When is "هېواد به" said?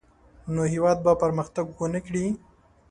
0.73-1.11